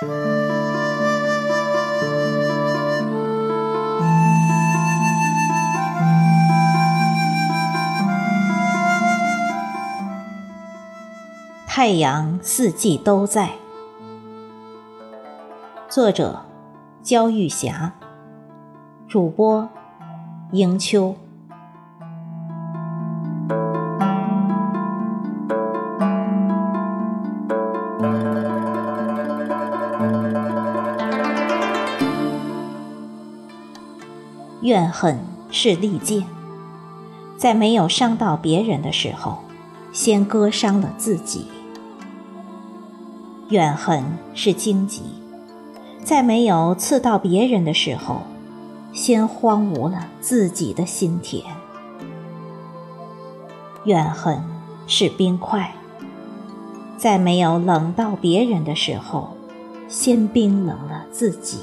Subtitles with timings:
[0.00, 0.06] 太
[11.90, 13.50] 阳四季都在。
[15.90, 16.46] 作者：
[17.02, 17.92] 焦玉霞，
[19.06, 19.68] 主播：
[20.52, 21.14] 迎秋。
[34.62, 35.18] 怨恨
[35.50, 36.26] 是利剑，
[37.38, 39.38] 在没有伤到别人的时候，
[39.90, 41.46] 先割伤了自己。
[43.48, 44.04] 怨恨
[44.34, 45.02] 是荆棘，
[46.04, 48.20] 在没有刺到别人的时候，
[48.92, 51.42] 先荒芜了自己的心田。
[53.84, 54.44] 怨恨
[54.86, 55.74] 是冰块，
[56.98, 59.34] 在没有冷到别人的时候，
[59.88, 61.58] 先冰冷了自己。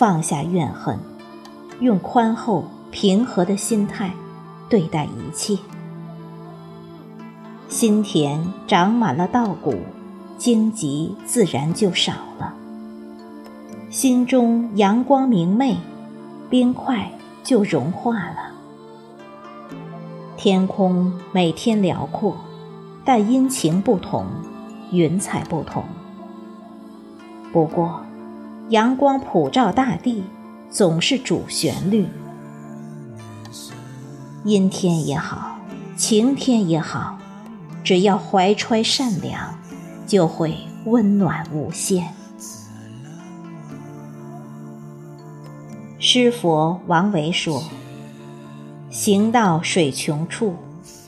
[0.00, 0.98] 放下怨恨，
[1.80, 4.10] 用宽厚平和的心态
[4.66, 5.58] 对待一切。
[7.68, 9.74] 心田长满了稻谷，
[10.38, 12.54] 荆棘自然就少了；
[13.90, 15.76] 心中阳光明媚，
[16.48, 17.12] 冰块
[17.42, 18.54] 就融化了。
[20.38, 22.38] 天空每天辽阔，
[23.04, 24.24] 但阴晴不同，
[24.92, 25.84] 云彩不同。
[27.52, 28.00] 不过，
[28.70, 30.22] 阳光普照大地，
[30.70, 32.06] 总是主旋律。
[34.44, 35.58] 阴天也好，
[35.96, 37.18] 晴天也好。
[37.82, 39.58] 只要怀揣善良，
[40.06, 42.14] 就会温暖无限。
[45.98, 47.64] 诗佛王维说
[48.88, 50.54] ：“行到水穷处，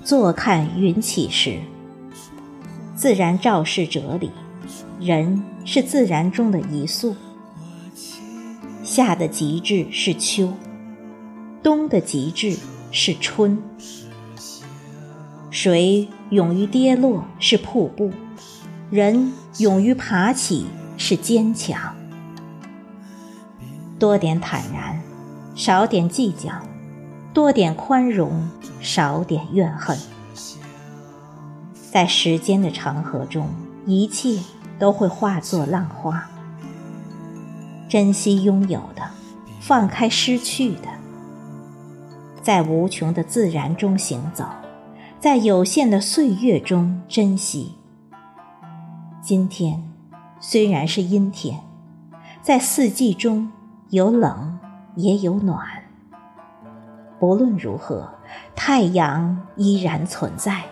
[0.02, 1.60] 坐看云起时。”
[2.96, 4.32] 自然照世哲理，
[4.98, 7.14] 人是自然中的一粟。
[8.82, 10.52] 夏的极致是秋，
[11.62, 12.56] 冬的极致
[12.90, 13.62] 是春。
[15.50, 18.10] 水勇于跌落是瀑布，
[18.90, 20.66] 人勇于爬起
[20.96, 21.94] 是坚强。
[24.00, 25.00] 多点坦然，
[25.54, 26.50] 少点计较；
[27.32, 28.50] 多点宽容，
[28.80, 29.96] 少点怨恨。
[31.92, 33.48] 在时间的长河中，
[33.86, 34.40] 一切
[34.80, 36.28] 都会化作浪花。
[37.92, 39.02] 珍惜拥有的，
[39.60, 40.88] 放开失去的，
[42.40, 44.46] 在无穷的自然中行走。
[45.20, 47.74] 在有限的岁月中珍惜。
[49.20, 49.92] 今天
[50.40, 51.60] 虽然是阴天，
[52.40, 53.52] 在四季中
[53.90, 54.58] 有冷
[54.96, 55.62] 也有暖。
[57.20, 58.08] 不论如何，
[58.56, 60.62] 太阳依然存在。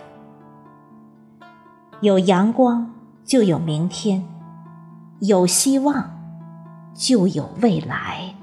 [2.01, 2.91] 有阳光
[3.23, 4.25] 就有明天，
[5.19, 6.09] 有希望
[6.93, 8.35] 就有未来。